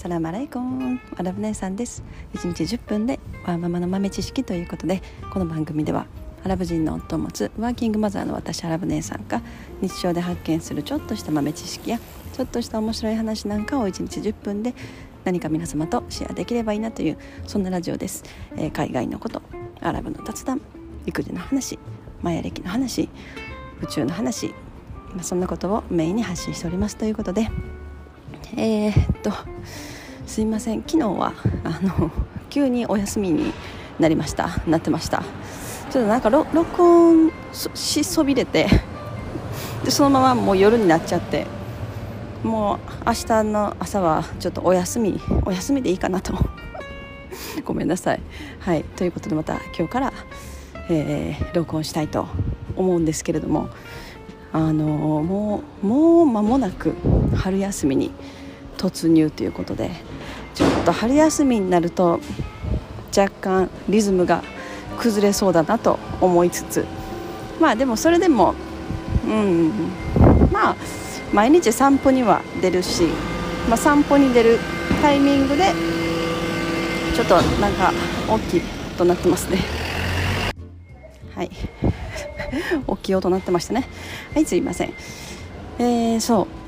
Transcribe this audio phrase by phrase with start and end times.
[0.00, 2.02] サラマライコンアラブ姉さんです
[2.32, 6.06] 1日10分でワーママの豆知識ということでこの番組では
[6.42, 9.42] アラブ人の夫を持つワーキングマザーの私アラブ姉さんが
[9.82, 12.00] 日常で発見するちょっとした豆知識や
[12.32, 14.72] ちょっとした面白い話なんかを1日10分で
[15.24, 18.24] 何か皆様とシェアできればいいなというそんなラジオです、
[18.56, 19.42] えー、海外のこと
[19.82, 20.62] アラブの雑談
[21.04, 21.78] 育児の話
[22.22, 23.10] マヤ歴の話
[23.82, 24.54] 宇宙の話、
[25.12, 27.50] まあ、そんなことをメインに発信しておりますということで
[28.56, 29.30] えー、っと
[30.30, 30.84] すいません。
[30.86, 31.32] 昨日は
[31.64, 32.08] あの
[32.50, 33.52] 急にお休みに
[33.98, 34.60] なりました。
[34.64, 35.24] なってました。
[35.90, 37.32] ちょっとなんか録音
[37.74, 38.68] しそびれて
[39.84, 41.48] でそのままもう夜になっちゃって
[42.44, 46.32] もう明日の朝はちょっとお休みお休みでいいかなと。
[47.66, 48.20] ごめんなさい。
[48.60, 48.84] はい。
[48.84, 50.12] ということでまた今日から、
[50.90, 52.28] えー、録音したいと
[52.76, 53.68] 思うんですけれども
[54.52, 56.94] あのもうもう間もなく
[57.34, 58.12] 春休みに
[58.80, 59.90] 突入ということで
[60.54, 62.18] ちょっと春休みになると
[63.16, 64.42] 若干リズムが
[64.98, 66.86] 崩れそうだなと思いつつ
[67.60, 68.54] まあでもそれでも
[69.26, 69.70] うん
[70.50, 70.76] まあ
[71.32, 73.04] 毎日散歩には出るし、
[73.68, 74.58] まあ、散歩に出る
[75.02, 75.72] タイミングで
[77.14, 77.92] ちょっとなんか
[78.28, 78.60] 大きい
[78.96, 79.58] となってますね。
[81.34, 81.50] はい。
[82.86, 83.86] 大きい音鳴ってましたね。
[84.34, 84.92] はいすいません。
[85.78, 86.59] えー、そう。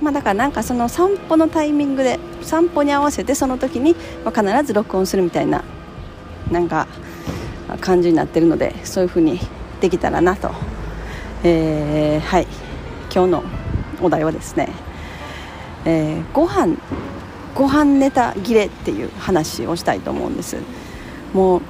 [0.00, 5.64] まあ、だからなんかその散歩のタイミングで散歩に合わせてその時に必ず録音するみたいな
[6.50, 6.86] なんか
[7.80, 9.40] 感じになってるのでそういう風に
[9.80, 10.50] できたらなと、
[11.44, 12.46] えー、はい。
[13.14, 13.44] 今日の
[14.02, 14.68] お題はですね、
[15.84, 16.76] えー、ご飯
[17.54, 20.56] ご飯ネタ切れっていう話をしたいと思うんです。
[21.32, 21.62] もう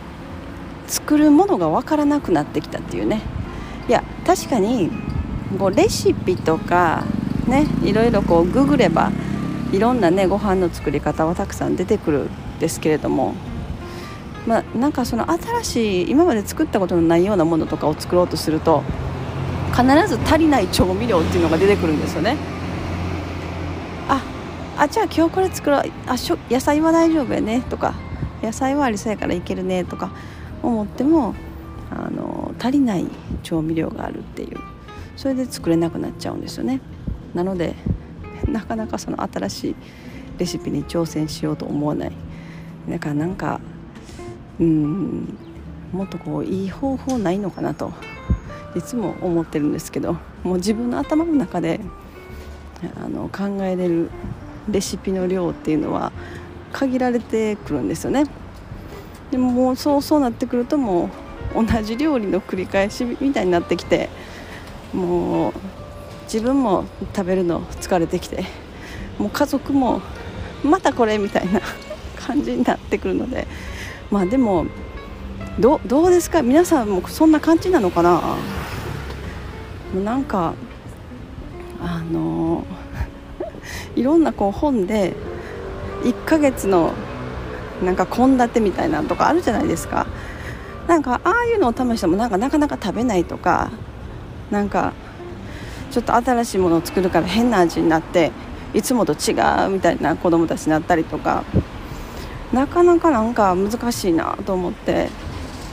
[0.87, 3.23] 作るものが分からなくなってきたっていうね。
[3.89, 4.91] いや確かに
[5.59, 7.05] こうレシピとか
[7.49, 9.11] ねいろいろこうググれば
[9.73, 13.35] いろんなねご飯の作り方はたくさん出てくるんですけれども
[14.47, 18.83] まあ、なんかその新しい今まで作ったことのないようなものとかを作ろうとすると
[19.73, 22.39] 必ず足りない調味料っていうのが出てくるんですよね。
[24.09, 24.23] あ
[24.79, 25.83] あじゃあ今日これ作ろう。
[26.07, 27.61] あしょ野菜は大丈夫やね。
[27.69, 27.95] とか
[28.43, 29.85] 野菜はありそうやからいけるね。
[29.85, 30.11] とか
[30.63, 31.35] 思っても
[31.91, 33.07] あの足りない
[33.43, 34.57] 調味料があるっていう。
[35.17, 36.81] それで作れなくなっちゃうんですよね。
[37.39, 37.77] なので
[38.51, 39.75] なかなかその新しい
[40.39, 42.13] レシピに挑戦しようと思わない。
[42.89, 43.61] だからなんか
[44.59, 45.39] うん
[45.93, 47.93] もっとこういい方法ないのかなと
[48.75, 51.81] いつも思ってるんですけどもう自分の頭の中で
[53.03, 54.11] あの考えれる
[54.69, 56.13] レシピの量っていうのは
[56.73, 58.25] 限られてくるんですよね。
[59.31, 61.11] でももうそうそうなってくるとも
[61.55, 64.09] う同じ料理の繰り返しみたいになってきて
[64.93, 65.53] もう
[66.33, 66.85] 自分も
[67.17, 68.45] 食べるの疲れてきて
[69.19, 70.03] もう家族も
[70.63, 71.61] またこれみたいな
[72.17, 73.47] 感じになってくるので
[74.11, 74.67] まあでも
[75.59, 76.43] どどうですか？
[76.43, 78.37] 皆さんもそんな感じなのかな？
[80.05, 80.55] なんか
[81.81, 82.65] あの
[83.97, 85.15] いろんなこう本で
[86.05, 86.93] 1ヶ月の
[87.83, 90.07] なんか献立みたいなのとかあるじゃないですか。
[90.87, 93.71] なんかああいうのを試してもなんかなかなか食べないとか
[94.51, 94.93] なんか
[95.91, 98.33] ちょっと新しいものを作るから変な味になって
[98.75, 99.33] いつもと違
[99.67, 101.45] うみたいな子供たちになったりとか
[102.53, 105.09] なかなかなんか難しいなと思って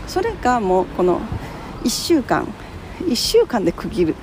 [0.07, 1.21] それがもうこの
[1.83, 2.47] 1週間
[2.99, 4.15] 1週間で区切る。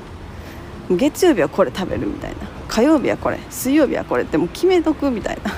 [0.91, 2.36] 月曜日はこれ食べるみたいな。
[2.69, 5.53] 火曜日はこれ水曜日はこれってもう決めとくみたいな。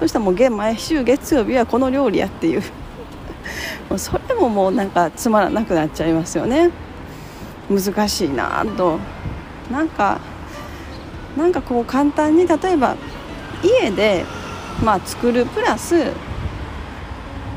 [0.00, 2.62] そしたらもう毎週月曜日はこの料理やっていう。
[3.88, 6.70] もうそれももうなんかつまらなくなっちゃいますよね。
[7.70, 8.98] 難しいなと。
[9.74, 10.20] なんか
[11.36, 12.96] なんかこう簡単に例えば
[13.60, 14.24] 家で
[14.84, 16.12] まあ作るプラス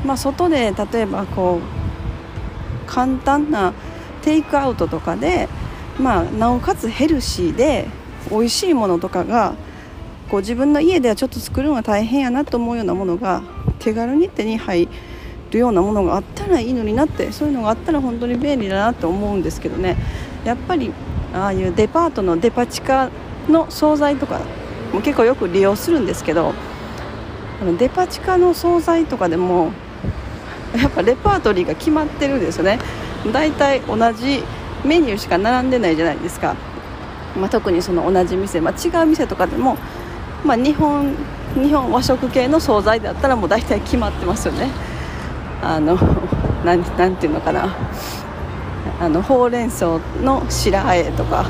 [0.04, 3.72] まあ外で例えばこう簡単な
[4.22, 5.48] テイクアウトとかで
[5.96, 7.86] まあなおかつヘルシーで
[8.30, 9.54] 美味しいものとかが
[10.28, 13.42] こう自分の家ではちょっと作るのが大変やなと思うようなものが
[13.78, 14.88] 手軽に手に入
[15.52, 19.96] るようなものがあったらいいのになってそういうのがあったら本当に便利だなと思うんですけどね。
[20.44, 20.92] やっぱり
[21.34, 23.10] ああいうデパートのデパ地下
[23.48, 24.40] の惣菜とか
[24.92, 26.54] も結構よく利用するんですけど
[27.78, 29.72] デパ地下の惣菜とかでも
[30.76, 32.78] やっぱレパートリーが決まってるんですよね。
[33.32, 34.42] 大体同じ
[34.84, 36.54] メニューしか並んでないじゃないですか、
[37.36, 39.76] まあ、特にその同じ店、まあ、違う店とかでも、
[40.44, 41.16] まあ、日本
[41.54, 44.70] 日本和食系の惣菜だったらもう大体決まってますよね。
[45.62, 45.96] あの
[46.64, 47.74] なんなんていうのかな。
[49.00, 51.46] あのほうれん草の白あえとか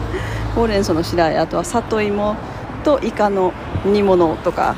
[0.54, 2.36] ほうれん草の白あえあとは里芋
[2.84, 3.52] とイカの
[3.84, 4.74] 煮物とか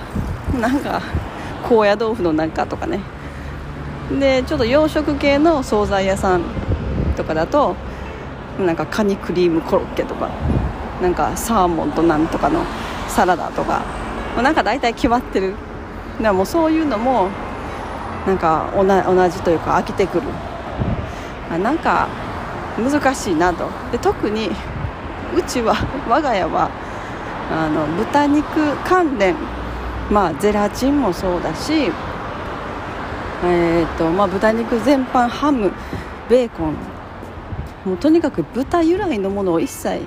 [0.58, 1.00] なんか
[1.68, 3.00] 高野豆腐のなんかとかね。
[4.18, 6.42] でちょっと洋食系の惣菜屋さん
[7.16, 7.74] とかだと
[8.58, 10.28] なんかカニクリームコロッケとか
[11.00, 12.60] なんかサーモンとなんとかの
[13.08, 13.80] サラダとか
[14.42, 15.50] なんか大体決まってる。
[15.50, 15.58] だか
[16.24, 17.28] らもうそういうのも
[18.26, 20.22] なんか同じというか飽きてくる。
[21.52, 22.08] あなんか
[22.76, 23.68] 難しいなと。
[23.90, 24.50] で特に
[25.36, 25.74] うちは
[26.08, 26.70] 我が家は
[27.50, 29.34] あの豚肉関連
[30.10, 31.90] まあゼラチンもそうだし
[33.44, 35.72] えーとまあ、豚肉全般ハム
[36.28, 36.76] ベーコン
[37.84, 40.00] もうとにかく豚由来のものを一切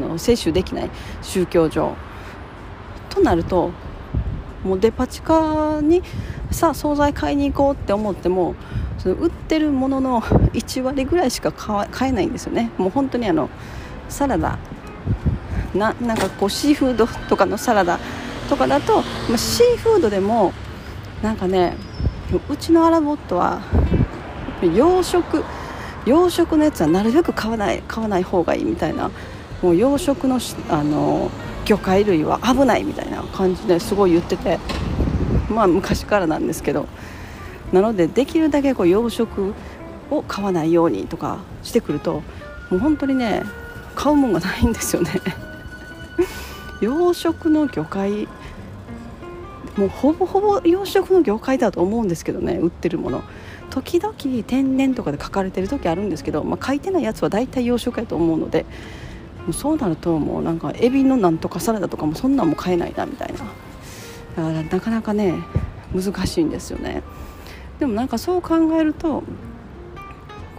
[0.00, 0.90] あの摂取できない
[1.20, 1.92] 宗教上。
[3.10, 3.70] となると
[4.64, 6.02] もうデパ地下に
[6.50, 8.54] さあ惣菜買いに行こうって思っても
[8.98, 12.70] その売ってるものの1割ぐらいしか買えないんですよね。
[12.78, 13.50] もう本当にあの
[14.08, 14.58] サラダ。
[15.74, 17.98] ななんかこうシーフードとかのサラダ
[18.48, 20.52] とかだと、まあ、シーフードでも
[21.20, 21.76] なんかね
[22.48, 23.60] うちのアラボットは
[24.62, 25.44] 養殖
[26.06, 29.10] 養殖のやつはなるべく買わない買わない方がいいみたいな
[29.62, 30.38] もう養殖の
[30.72, 31.30] あの
[31.64, 34.60] 魚介類は危ないみたいな感じですごい言ってて。
[35.48, 36.86] まあ昔からなんですけど。
[37.74, 39.52] なのでできるだけこう養殖
[40.08, 42.22] を買わないようにとかしてくると
[42.70, 43.42] もう本当にね
[43.96, 45.10] 買うもんがないんですよね。
[46.80, 48.28] 養殖の魚介
[49.76, 53.22] もうほぼほぼ養殖の業界だと思うんですけどね売ってるもの。
[53.70, 54.14] 時々
[54.46, 58.66] 天然とかで書かれてる時あるんですけど、まあ、書いてないやつは大体養殖やと思うので
[59.46, 63.38] もうそうなるともうなんかエビのなんとかサラダとかもそんなんも買えないなみたいな。
[63.38, 65.34] だからなかなかね
[65.92, 67.02] 難しいんですよね。
[67.78, 69.22] でもなんかそう考えると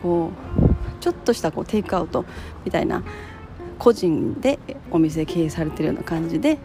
[0.01, 2.25] こうちょっとしたこうテイクアウト
[2.63, 3.03] みたいな
[3.79, 4.59] 個人で
[4.91, 6.57] お店経営されてるような感じで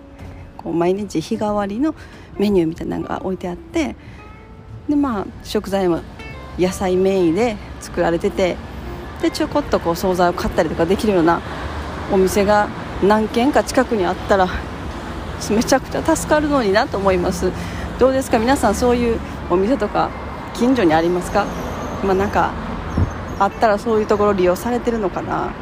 [0.56, 1.94] こう毎日日替わりの
[2.38, 3.96] メニューみたいなのが置いてあって
[4.88, 6.00] でまあ食材も
[6.58, 8.56] 野菜メインで作られてて
[9.22, 11.40] でちょこっとこう惣菜を買ったりとかできるような
[12.12, 12.68] お店が
[13.02, 14.48] 何軒か近くにあったら
[15.50, 17.50] めちゃくちゃ助かるのになと思います。
[17.98, 18.38] どうですか？
[18.38, 19.20] 皆さんそういう
[19.50, 20.10] お店とか
[20.60, 21.46] 近所にありますか？
[22.04, 22.52] まあなんか
[23.38, 25.54] あったらそういうところ利用されてるのかな？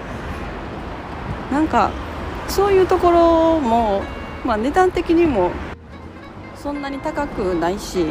[1.53, 1.93] なんか
[2.49, 4.03] そういうところも
[4.45, 5.51] まあ、値段的にも
[6.57, 8.07] そんなに高くないし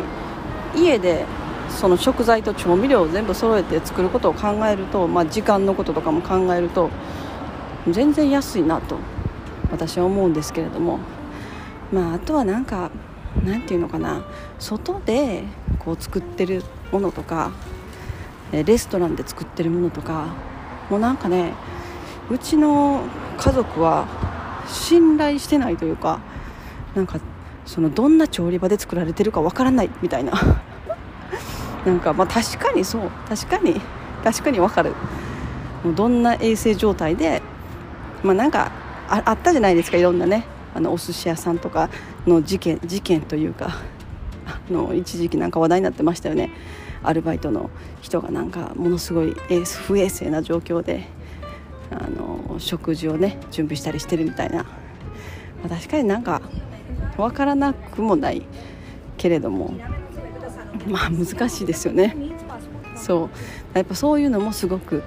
[0.76, 1.26] 家で
[1.70, 6.90] その食材と調味料を全部揃えて作ることを考えると、まあ、時間のこととかも考えると
[7.90, 8.98] 全然安いなと
[9.72, 11.00] 私は思うんですけれども、
[11.92, 12.92] まあ、あとはなんか
[13.44, 14.26] なんていうのかな？
[14.60, 15.44] 外で
[15.80, 17.52] こう作ってるものとか
[18.52, 20.34] レストランで作ってるものとか
[20.90, 21.54] もうなんかね
[22.30, 23.04] うちの
[23.38, 24.08] 家族は
[24.68, 26.20] 信頼してないというか
[26.96, 27.20] なんか
[27.66, 30.34] そのどんな調理場で作られてるかわからないみたいな。
[31.86, 33.80] なんかまあ確かにそう確かに
[34.24, 34.94] 確かにわかる。
[35.84, 37.42] もうどんな衛生状態で
[38.24, 38.72] まあなんか
[39.10, 41.90] ああったじゃないですかいろんなねあのお寿司屋さんとか
[42.26, 43.97] の事件事件というか。
[44.70, 46.52] の一時期なんか話題になってましたよね。
[47.04, 47.70] アルバイトの
[48.02, 49.34] 人がなんかものすごい
[49.86, 51.06] 不衛生な状況で
[51.92, 54.70] あの食事をね準備したりしてるみたいな、ま
[55.66, 56.42] あ、確かになんか
[57.18, 58.42] 分からなくもない
[59.18, 59.74] けれども
[60.88, 62.16] まあ難しいですよね。
[62.96, 63.78] そう。
[63.78, 65.04] やっぱそういうのもすごく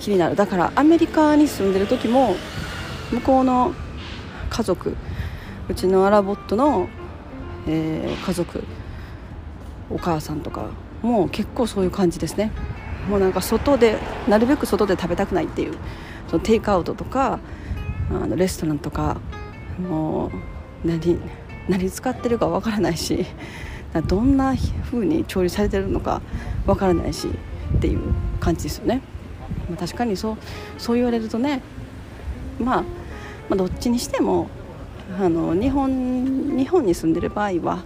[0.00, 0.36] 気になる。
[0.36, 2.34] だからアメリカに住んでる時も
[3.12, 3.72] 向こうの
[4.50, 4.96] 家族
[5.68, 6.88] うちのアラボットの、
[7.66, 8.62] えー、家族
[9.90, 10.70] お母さんとか
[11.02, 12.52] も結構そういう感じですね。
[13.08, 15.74] もうなんか外でなるべく外で食べたくないっていう
[16.28, 17.38] そのテイクアウトとか
[18.10, 19.20] あのレストランとか
[19.78, 20.30] もう
[20.84, 21.20] 何
[21.68, 23.26] 何使ってるかわからないし
[24.08, 24.54] どんな
[24.90, 26.20] 風に調理されてるのか
[26.66, 27.28] わからないし
[27.76, 28.00] っていう
[28.40, 29.02] 感じですよね、
[29.68, 30.36] まあ、確かにそう
[30.78, 31.62] そう言われるとね、
[32.58, 32.86] まあ、ま
[33.52, 34.48] あどっちにしても
[35.18, 37.84] あの日本日本に住んでる場合は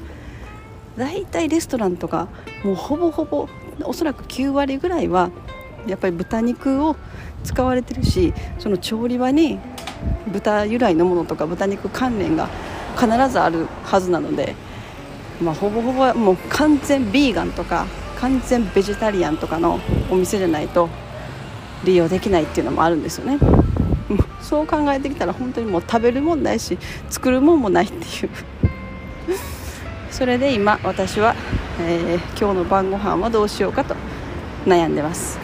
[1.00, 2.28] 大体レストランとか
[2.62, 3.48] もうほぼほぼ
[3.84, 5.30] おそらく9割ぐらいは
[5.86, 6.94] やっぱり豚肉を
[7.42, 9.58] 使われてるしその調理場に
[10.30, 12.50] 豚由来のものとか豚肉関連が
[12.98, 14.54] 必ずあるはずなので、
[15.40, 17.86] まあ、ほぼほぼもう完全ビーガンとか
[18.18, 19.80] 完全ベジタリアンとかの
[20.10, 20.90] お店じゃないと
[21.84, 23.38] 利用できないっていうのもあるんですよね。
[24.42, 26.76] そう考えてきたら本当にもう食べるもんないし
[27.08, 28.30] 作るもんもないっていう。
[30.10, 31.34] それで今私は、
[31.80, 33.94] えー、今日の晩ご飯はどうしようかと
[34.66, 35.38] 悩んでます。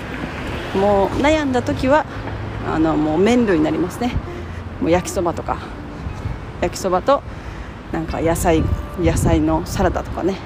[0.74, 2.04] もう悩んだ時は
[2.66, 4.12] あのもう麺類になりますね。
[4.80, 5.58] もう焼きそばとか。
[6.60, 7.22] 焼きそばと
[7.92, 8.62] なんか野菜
[8.98, 10.36] 野菜のサラダとかね。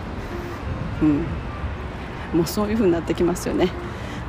[1.02, 1.24] うん。
[2.34, 3.70] もうそういう風になってきますよね。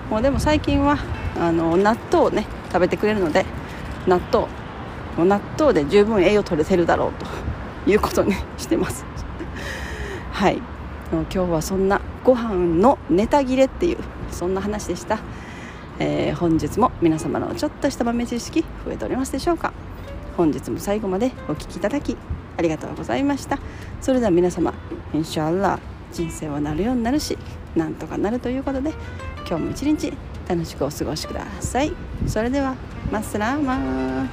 [0.09, 0.97] もうでも最近は
[1.39, 3.45] あの納豆をね食べてくれるので
[4.07, 4.47] 納豆。
[5.17, 7.11] もう納豆で十分栄養取れてるだろう
[7.85, 9.10] ということにしてます。
[10.41, 10.59] はい。
[11.11, 13.97] 今日はそんなご飯のネタ切れっていう
[14.31, 15.19] そんな話でした、
[15.99, 19.71] えー、本日も皆様のちょっとした豆知識増えておりますでしょうか。
[20.35, 22.17] 本日も最後までお聴きいただき
[22.57, 23.59] ありがとうございました。
[24.01, 24.73] それでは皆様
[25.13, 25.79] インシャアラ
[26.11, 27.37] 人生はなるようになるし
[27.75, 28.95] なんとかなるということで
[29.47, 30.11] 今日も一日
[30.49, 31.93] 楽しくお過ごしください。
[32.25, 32.73] それでは
[33.11, 34.27] マッスラーマー